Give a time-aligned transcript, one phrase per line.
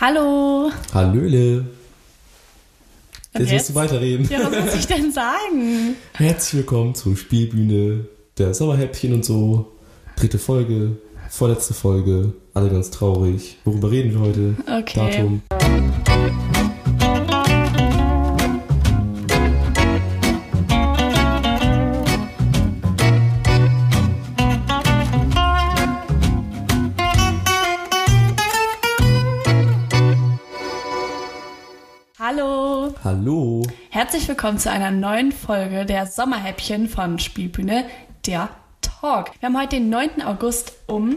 [0.00, 0.70] Hallo.
[0.94, 1.58] Hallöle.
[3.34, 3.50] Und Jetzt, jetzt?
[3.50, 4.28] musst du weiterreden.
[4.30, 5.96] Ja, was muss ich denn sagen?
[6.14, 8.04] Herzlich willkommen zur Spielbühne
[8.38, 9.72] der Sommerhäppchen und so.
[10.14, 10.98] Dritte Folge,
[11.28, 13.56] vorletzte Folge, alle ganz traurig.
[13.64, 14.54] Worüber reden wir heute?
[14.68, 15.00] Okay.
[15.00, 15.42] Datum.
[33.98, 37.84] Herzlich willkommen zu einer neuen Folge der Sommerhäppchen von Spielbühne,
[38.26, 38.48] der
[38.80, 39.32] Talk.
[39.40, 40.22] Wir haben heute den 9.
[40.24, 41.16] August um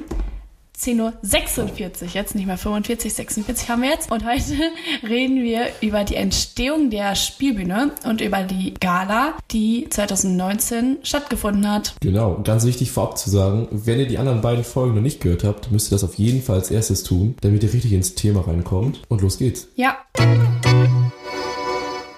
[0.76, 4.12] 10.46 Uhr, jetzt nicht mehr 45, 46 haben wir jetzt.
[4.12, 4.42] Und heute
[5.08, 11.94] reden wir über die Entstehung der Spielbühne und über die Gala, die 2019 stattgefunden hat.
[12.02, 15.22] Genau, und ganz wichtig vorab zu sagen, wenn ihr die anderen beiden Folgen noch nicht
[15.22, 18.16] gehört habt, müsst ihr das auf jeden Fall als erstes tun, damit ihr richtig ins
[18.16, 19.04] Thema reinkommt.
[19.08, 19.68] Und los geht's.
[19.76, 19.98] Ja,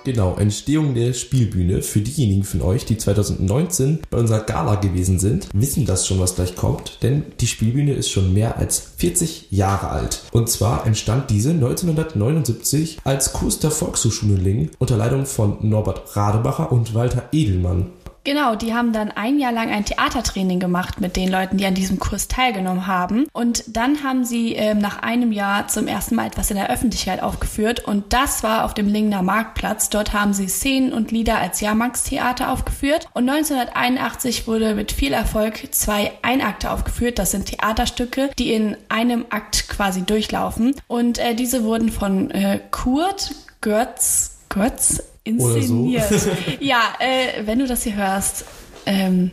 [0.03, 1.81] Genau, Entstehung der Spielbühne.
[1.81, 6.35] Für diejenigen von euch, die 2019 bei unserer Gala gewesen sind, wissen das schon, was
[6.35, 10.23] gleich kommt, denn die Spielbühne ist schon mehr als 40 Jahre alt.
[10.33, 16.71] Und zwar entstand diese 1979 als Kurs der Volkshochschule Lingen unter Leitung von Norbert Radebacher
[16.73, 17.91] und Walter Edelmann.
[18.25, 21.73] Genau, die haben dann ein Jahr lang ein Theatertraining gemacht mit den Leuten, die an
[21.73, 23.27] diesem Kurs teilgenommen haben.
[23.33, 27.21] Und dann haben sie ähm, nach einem Jahr zum ersten Mal etwas in der Öffentlichkeit
[27.21, 27.83] aufgeführt.
[27.85, 29.89] Und das war auf dem Lingener Marktplatz.
[29.89, 33.07] Dort haben sie Szenen und Lieder als Jahrmarktstheater aufgeführt.
[33.13, 37.19] Und 1981 wurde mit viel Erfolg zwei Einakte aufgeführt.
[37.19, 40.75] Das sind Theaterstücke, die in einem Akt quasi durchlaufen.
[40.87, 45.85] Und äh, diese wurden von äh, Kurt Götz, Götz Oder so.
[45.85, 46.27] inszeniert.
[46.59, 48.45] ja, äh, wenn du das hier hörst,
[48.85, 49.31] ähm,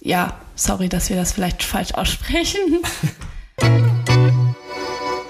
[0.00, 2.60] ja, sorry, dass wir das vielleicht falsch aussprechen.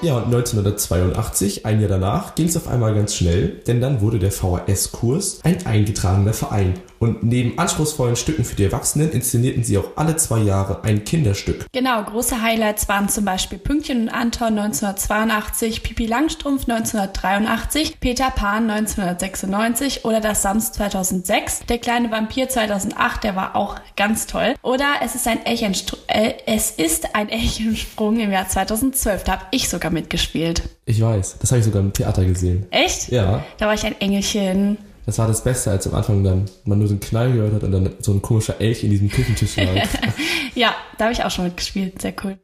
[0.01, 4.21] Ja, und 1982, ein Jahr danach, ging es auf einmal ganz schnell, denn dann wurde
[4.21, 6.75] der VHS-Kurs ein eingetragener Verein.
[6.99, 11.67] Und neben anspruchsvollen Stücken für die Erwachsenen inszenierten sie auch alle zwei Jahre ein Kinderstück.
[11.73, 18.71] Genau, große Highlights waren zum Beispiel Pünktchen und Anton 1982, Pipi Langstrumpf 1983, Peter Pan
[18.71, 24.55] 1996 oder das Sams 2006, Der kleine Vampir 2008, der war auch ganz toll.
[24.63, 29.45] Oder es ist ein Elchenstr äh, es ist ein Elchensprung im Jahr 2012, da habe
[29.51, 30.63] ich sogar mitgespielt.
[30.85, 32.67] Ich weiß, das habe ich sogar im Theater gesehen.
[32.71, 33.09] Echt?
[33.11, 34.79] Ja, Da war ich ein Engelchen.
[35.09, 37.63] Das war das Beste, als am Anfang dann man nur so einen Knall gehört hat
[37.63, 39.89] und dann so ein komischer Elch in diesem Küchentisch lag.
[40.55, 42.03] Ja, da habe ich auch schon mitgespielt.
[42.03, 42.37] Sehr cool.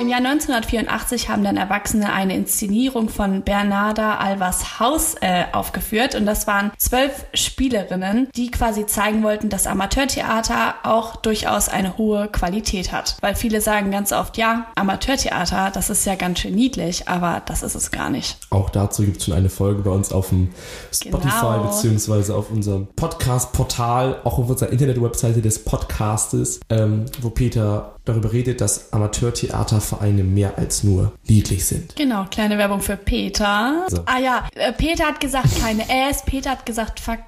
[0.00, 6.24] Im Jahr 1984 haben dann Erwachsene eine Inszenierung von Bernarda Alvas Haus äh, aufgeführt und
[6.24, 12.92] das waren zwölf Spielerinnen, die quasi zeigen wollten, dass Amateurtheater auch durchaus eine hohe Qualität
[12.92, 13.18] hat.
[13.20, 17.62] Weil viele sagen ganz oft, ja, Amateurtheater, das ist ja ganz schön niedlich, aber das
[17.62, 18.38] ist es gar nicht.
[18.48, 20.48] Auch dazu gibt es schon eine Folge bei uns auf dem
[20.94, 21.64] Spotify Genau.
[21.64, 28.60] beziehungsweise auf unserem Podcast-Portal, auch auf unserer Internetwebseite des Podcastes, ähm, wo Peter darüber redet,
[28.60, 31.96] dass Amateurtheatervereine mehr als nur niedlich sind.
[31.96, 33.86] Genau, kleine Werbung für Peter.
[33.88, 34.02] So.
[34.06, 37.20] Ah ja, äh, Peter hat gesagt keine S, Peter hat gesagt Fak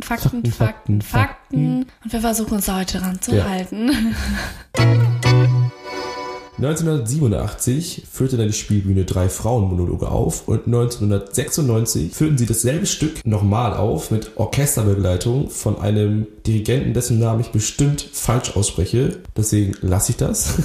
[0.00, 1.86] Fakten, Fakten, Fakten, Fakten, Fakten.
[2.02, 4.16] Und wir versuchen uns heute ranzuhalten.
[6.56, 13.74] 1987 führte dann die Spielbühne drei Frauenmonologe auf und 1996 führten sie dasselbe Stück nochmal
[13.74, 19.18] auf mit Orchesterbegleitung von einem Dirigenten, dessen Namen ich bestimmt falsch ausspreche.
[19.36, 20.54] Deswegen lasse ich das.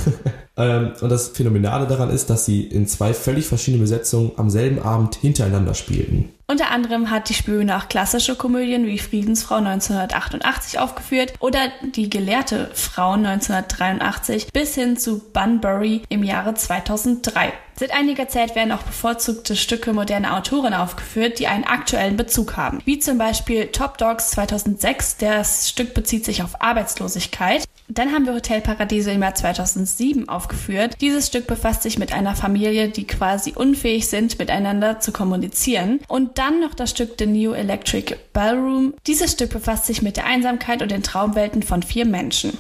[0.60, 4.80] Ähm, und das Phänomenale daran ist, dass sie in zwei völlig verschiedenen Besetzungen am selben
[4.80, 6.34] Abend hintereinander spielten.
[6.50, 12.72] Unter anderem hat die Spielbühne auch klassische Komödien wie Friedensfrau 1988 aufgeführt oder Die gelehrte
[12.74, 17.54] Frau 1983 bis hin zu Bunbury im Jahre 2003.
[17.80, 22.80] Seit einiger Zeit werden auch bevorzugte Stücke moderner Autoren aufgeführt, die einen aktuellen Bezug haben.
[22.84, 27.64] Wie zum Beispiel Top Dogs 2006, das Stück bezieht sich auf Arbeitslosigkeit.
[27.88, 30.98] Dann haben wir Hotel Paradiso im Jahr 2007 aufgeführt.
[31.00, 36.02] Dieses Stück befasst sich mit einer Familie, die quasi unfähig sind, miteinander zu kommunizieren.
[36.10, 38.94] Und dann noch das Stück The New Electric Ballroom.
[39.06, 42.58] Dieses Stück befasst sich mit der Einsamkeit und den Traumwelten von vier Menschen.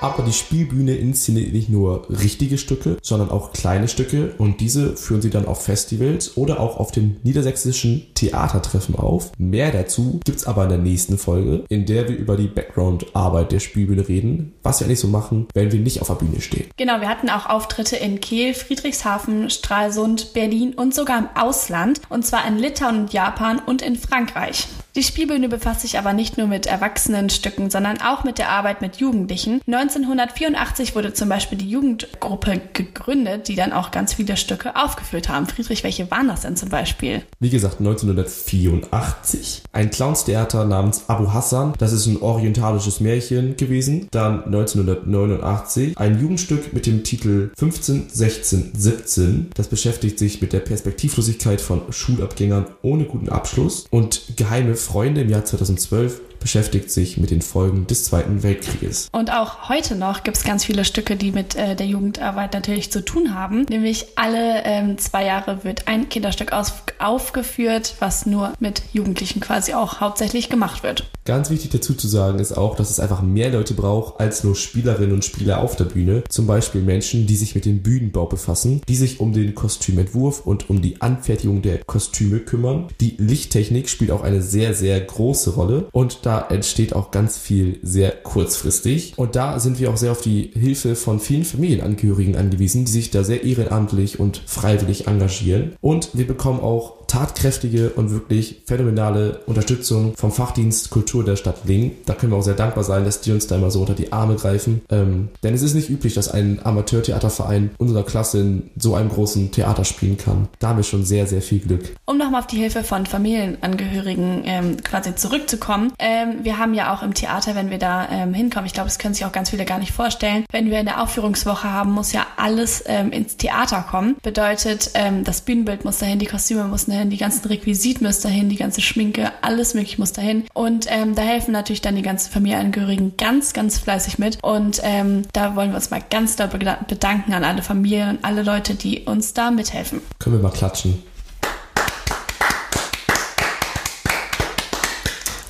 [0.00, 5.22] Aber die Spielbühne inszeniert nicht nur richtige Stücke, sondern auch kleine Stücke und diese führen
[5.22, 9.32] sie dann auf Festivals oder auch auf dem niedersächsischen Theatertreffen auf.
[9.38, 13.60] Mehr dazu gibt's aber in der nächsten Folge, in der wir über die Background-Arbeit der
[13.60, 16.66] Spielbühne reden, was wir eigentlich so machen, wenn wir nicht auf der Bühne stehen.
[16.76, 22.00] Genau, wir hatten auch Auftritte in Kiel, Friedrichshafen, Stralsund, Berlin und sogar im Ausland.
[22.08, 24.66] Und zwar in Litauen und Japan und in Frankreich.
[24.96, 28.96] Die Spielbühne befasst sich aber nicht nur mit Erwachsenenstücken, sondern auch mit der Arbeit mit
[28.96, 29.60] Jugendlichen.
[29.66, 35.44] 1984 wurde zum Beispiel die Jugendgruppe gegründet, die dann auch ganz viele Stücke aufgeführt haben.
[35.48, 37.24] Friedrich, welche waren das denn zum Beispiel?
[37.40, 39.64] Wie gesagt, 1984.
[39.70, 41.74] Ein Clownstheater namens Abu Hassan.
[41.76, 44.08] Das ist ein orientalisches Märchen gewesen.
[44.12, 49.50] Dann 1989 ein Jugendstück mit dem Titel 15, 16, 17.
[49.52, 53.84] Das beschäftigt sich mit der Perspektivlosigkeit von Schulabgängern ohne guten Abschluss.
[53.90, 59.08] Und Geheime Freunde im Jahr 2012 beschäftigt sich mit den Folgen des Zweiten Weltkrieges.
[59.10, 62.92] Und auch heute noch gibt es ganz viele Stücke, die mit äh, der Jugendarbeit natürlich
[62.92, 63.62] zu tun haben.
[63.68, 69.74] Nämlich alle ähm, zwei Jahre wird ein Kinderstück aus aufgeführt, was nur mit Jugendlichen quasi
[69.74, 71.10] auch hauptsächlich gemacht wird.
[71.24, 74.54] Ganz wichtig dazu zu sagen ist auch, dass es einfach mehr Leute braucht als nur
[74.54, 76.22] Spielerinnen und Spieler auf der Bühne.
[76.28, 80.70] Zum Beispiel Menschen, die sich mit dem Bühnenbau befassen, die sich um den Kostümentwurf und
[80.70, 82.86] um die Anfertigung der Kostüme kümmern.
[83.00, 87.78] Die Lichttechnik spielt auch eine sehr, sehr große Rolle und da entsteht auch ganz viel
[87.82, 89.14] sehr kurzfristig.
[89.16, 93.10] Und da sind wir auch sehr auf die Hilfe von vielen Familienangehörigen angewiesen, die sich
[93.10, 95.76] da sehr ehrenamtlich und freiwillig engagieren.
[95.80, 101.92] Und wir bekommen auch tatkräftige und wirklich phänomenale Unterstützung vom Fachdienst Kultur der Stadt Lingen.
[102.06, 104.12] Da können wir auch sehr dankbar sein, dass die uns da immer so unter die
[104.12, 104.82] Arme greifen.
[104.90, 109.50] Ähm, denn es ist nicht üblich, dass ein Amateurtheaterverein unserer Klasse in so einem großen
[109.50, 110.48] Theater spielen kann.
[110.58, 111.94] Da haben wir schon sehr, sehr viel Glück.
[112.04, 115.92] Um nochmal auf die Hilfe von Familienangehörigen ähm, quasi zurückzukommen.
[115.98, 118.98] Ähm, wir haben ja auch im Theater, wenn wir da ähm, hinkommen, ich glaube, das
[118.98, 122.26] können sich auch ganz viele gar nicht vorstellen, wenn wir eine Aufführungswoche haben, muss ja
[122.36, 124.16] alles ähm, ins Theater kommen.
[124.22, 128.48] Bedeutet, ähm, das Bühnenbild muss dahin, die Kostüme müssen dahin, die ganzen Requisit müssen dahin,
[128.48, 130.44] die ganze Schminke, alles mögliche muss dahin.
[130.54, 134.38] Und ähm, da helfen natürlich dann die ganzen Familienangehörigen ganz, ganz fleißig mit.
[134.42, 138.42] Und ähm, da wollen wir uns mal ganz doll bedanken an alle Familien und alle
[138.42, 140.00] Leute, die uns da mithelfen.
[140.18, 141.02] Können wir mal klatschen.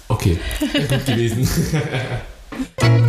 [0.08, 0.38] Okay,
[0.88, 1.48] gut gewesen.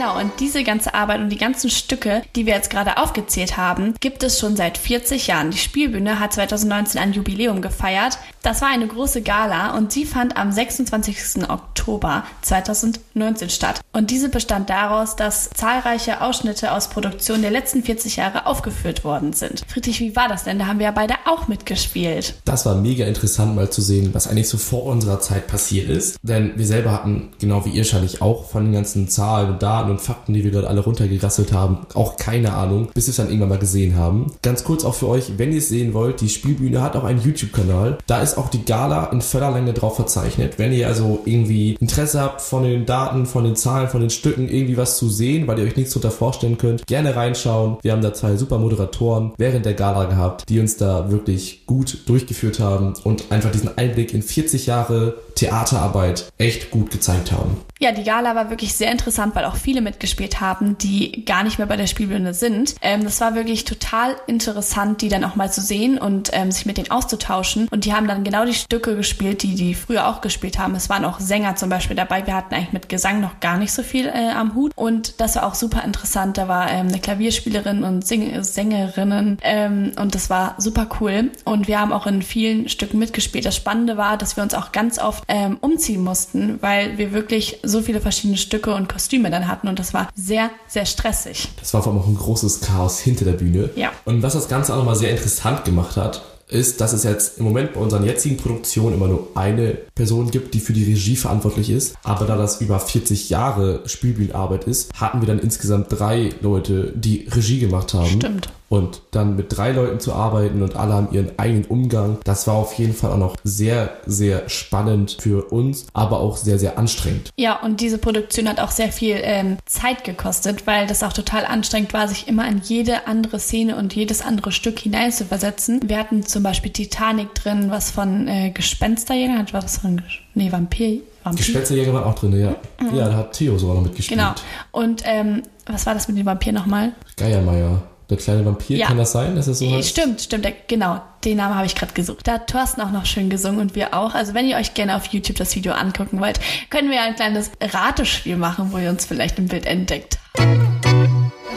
[0.00, 3.92] Genau, und diese ganze Arbeit und die ganzen Stücke, die wir jetzt gerade aufgezählt haben,
[4.00, 5.50] gibt es schon seit 40 Jahren.
[5.50, 8.16] Die Spielbühne hat 2019 ein Jubiläum gefeiert.
[8.42, 11.50] Das war eine große Gala und sie fand am 26.
[11.50, 13.82] Oktober 2019 statt.
[13.92, 19.34] Und diese bestand daraus, dass zahlreiche Ausschnitte aus Produktionen der letzten 40 Jahre aufgeführt worden
[19.34, 19.64] sind.
[19.68, 20.58] Friedrich, wie war das denn?
[20.58, 22.36] Da haben wir ja beide auch mitgespielt.
[22.46, 26.16] Das war mega interessant mal zu sehen, was eigentlich so vor unserer Zeit passiert ist.
[26.22, 29.89] Denn wir selber hatten, genau wie ihr wahrscheinlich auch, von den ganzen Zahlen und Daten
[29.90, 33.28] und Fakten, die wir dort alle runtergerasselt haben, auch keine Ahnung, bis wir es dann
[33.28, 34.32] irgendwann mal gesehen haben.
[34.42, 37.22] Ganz kurz auch für euch, wenn ihr es sehen wollt, die Spielbühne hat auch einen
[37.22, 37.98] YouTube-Kanal.
[38.06, 40.58] Da ist auch die Gala in voller Länge drauf verzeichnet.
[40.58, 44.48] Wenn ihr also irgendwie Interesse habt von den Daten, von den Zahlen, von den Stücken,
[44.48, 47.78] irgendwie was zu sehen, weil ihr euch nichts darunter vorstellen könnt, gerne reinschauen.
[47.82, 51.98] Wir haben da zwei super Moderatoren während der Gala gehabt, die uns da wirklich gut
[52.06, 57.56] durchgeführt haben und einfach diesen Einblick in 40 Jahre Theaterarbeit echt gut gezeigt haben.
[57.78, 61.58] Ja, die Gala war wirklich sehr interessant, weil auch viele mitgespielt haben, die gar nicht
[61.58, 62.74] mehr bei der Spielbühne sind.
[62.82, 66.66] Ähm, das war wirklich total interessant, die dann auch mal zu sehen und ähm, sich
[66.66, 67.68] mit denen auszutauschen.
[67.70, 70.74] Und die haben dann genau die Stücke gespielt, die die früher auch gespielt haben.
[70.74, 72.26] Es waren auch Sänger zum Beispiel dabei.
[72.26, 74.72] Wir hatten eigentlich mit Gesang noch gar nicht so viel äh, am Hut.
[74.76, 76.38] Und das war auch super interessant.
[76.38, 81.30] Da war ähm, eine Klavierspielerin und Sing Sängerinnen ähm, und das war super cool.
[81.44, 83.44] Und wir haben auch in vielen Stücken mitgespielt.
[83.44, 87.58] Das Spannende war, dass wir uns auch ganz oft ähm, umziehen mussten, weil wir wirklich
[87.62, 91.48] so viele verschiedene Stücke und Kostüme dann hatten und das war sehr, sehr stressig.
[91.58, 93.70] Das war vor allem auch ein großes Chaos hinter der Bühne.
[93.76, 93.92] Ja.
[94.04, 97.44] Und was das Ganze auch nochmal sehr interessant gemacht hat, ist, dass es jetzt im
[97.44, 101.68] Moment bei unseren jetzigen Produktionen immer nur eine Person gibt, die für die Regie verantwortlich
[101.68, 101.94] ist.
[102.02, 107.28] Aber da das über 40 Jahre Spielbühnenarbeit ist, hatten wir dann insgesamt drei Leute, die
[107.30, 108.06] Regie gemacht haben.
[108.06, 108.48] Stimmt.
[108.70, 112.54] Und dann mit drei Leuten zu arbeiten und alle haben ihren eigenen Umgang, das war
[112.54, 117.30] auf jeden Fall auch noch sehr, sehr spannend für uns, aber auch sehr, sehr anstrengend.
[117.36, 121.46] Ja, und diese Produktion hat auch sehr viel ähm, Zeit gekostet, weil das auch total
[121.46, 125.80] anstrengend war, sich immer in jede andere Szene und jedes andere Stück hineinzuversetzen.
[125.84, 129.66] Wir hatten zum Beispiel Titanic drin, was von äh, Gespensterjäger hat, war
[129.96, 131.44] das von, nee, Vampir, Vampir.
[131.44, 132.56] Gespensterjäger waren auch drin, ja.
[132.80, 132.96] Mhm.
[132.96, 134.18] Ja, da hat Theo sogar noch mitgespielt.
[134.18, 134.32] Genau.
[134.72, 136.92] Und ähm, was war das mit dem Vampir nochmal?
[137.16, 137.82] Geiermeier.
[138.10, 138.88] Der kleine Vampir, ja.
[138.88, 139.88] kann das sein, dass es so heißt?
[139.88, 141.00] Stimmt, stimmt, der, genau.
[141.24, 142.26] Den Namen habe ich gerade gesucht.
[142.26, 144.14] Da hat Thorsten auch noch schön gesungen und wir auch.
[144.14, 147.52] Also wenn ihr euch gerne auf YouTube das Video angucken wollt, können wir ein kleines
[147.60, 150.18] Ratespiel machen, wo ihr uns vielleicht im Bild entdeckt.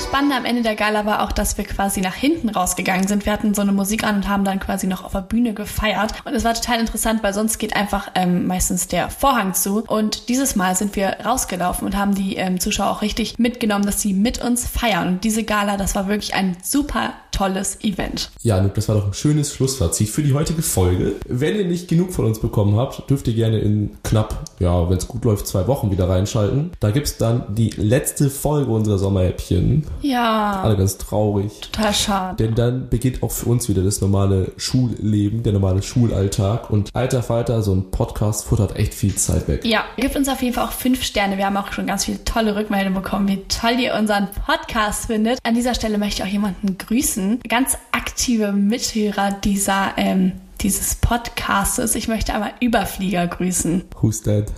[0.03, 3.25] Spannende am Ende der Gala war auch, dass wir quasi nach hinten rausgegangen sind.
[3.25, 6.13] Wir hatten so eine Musik an und haben dann quasi noch auf der Bühne gefeiert.
[6.25, 9.83] Und es war total interessant, weil sonst geht einfach ähm, meistens der Vorhang zu.
[9.87, 14.01] Und dieses Mal sind wir rausgelaufen und haben die ähm, Zuschauer auch richtig mitgenommen, dass
[14.01, 15.07] sie mit uns feiern.
[15.07, 18.29] Und diese Gala, das war wirklich ein super tolles Event.
[18.41, 21.13] Ja, Nuk, das war doch ein schönes Schlussfazit für die heutige Folge.
[21.27, 24.97] Wenn ihr nicht genug von uns bekommen habt, dürft ihr gerne in knapp, ja, wenn
[24.97, 26.71] es gut läuft, zwei Wochen wieder reinschalten.
[26.79, 29.85] Da gibt's dann die letzte Folge unserer Sommerhäppchen.
[30.01, 30.61] Ja.
[30.61, 31.59] Alle ganz traurig.
[31.71, 32.35] Total schade.
[32.37, 36.69] Denn dann beginnt auch für uns wieder das normale Schulleben, der normale Schulalltag.
[36.69, 39.65] Und alter Falter, so ein Podcast futtert echt viel Zeit weg.
[39.65, 41.37] Ja, gebt uns auf jeden Fall auch fünf Sterne.
[41.37, 45.39] Wir haben auch schon ganz viele tolle Rückmeldungen bekommen, wie toll ihr unseren Podcast findet.
[45.43, 47.22] An dieser Stelle möchte ich auch jemanden grüßen.
[47.47, 51.95] Ganz aktive Mithörer dieser, ähm, dieses Podcastes.
[51.95, 53.83] Ich möchte einmal Überflieger grüßen.
[54.01, 54.51] Who's that?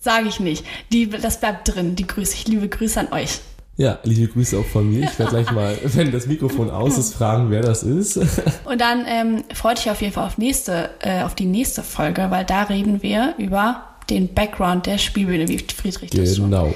[0.00, 0.64] Sage ich nicht.
[0.92, 1.96] Die, das bleibt drin.
[1.96, 2.34] Die Grüße.
[2.34, 3.40] Ich liebe Grüße an euch.
[3.76, 5.04] Ja, liebe Grüße auch von mir.
[5.04, 8.16] Ich werde gleich mal, wenn das Mikrofon aus ist, fragen, wer das ist.
[8.64, 12.30] Und dann ähm, freut euch auf jeden Fall auf nächste, äh, auf die nächste Folge,
[12.30, 16.74] weil da reden wir über den Background der Spielbühne, wie Friedrich das schon Genau.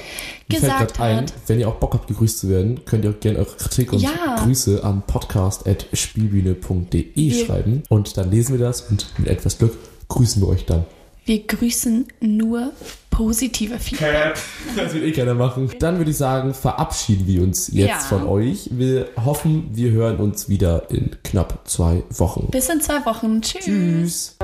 [0.49, 1.33] Fällt gesagt gerade ein, hat.
[1.47, 4.01] wenn ihr auch Bock habt, gegrüßt zu werden, könnt ihr auch gerne eure Kritik und
[4.01, 4.35] Ja.
[4.43, 7.83] Grüße an podcast.spielbühne.de schreiben.
[7.89, 10.85] Und dann lesen wir das und mit etwas Glück grüßen wir euch dann.
[11.25, 12.71] Wir grüßen nur
[13.11, 14.33] positive Feedback.
[14.75, 15.69] Das will eh keiner machen.
[15.77, 17.99] Dann würde ich sagen, verabschieden wir uns jetzt Ja.
[17.99, 18.69] von euch.
[18.71, 22.47] Wir hoffen, wir hören uns wieder in knapp zwei Wochen.
[22.49, 23.41] Bis in zwei Wochen.
[23.41, 23.65] Tschüss.
[23.65, 24.37] Tschüss.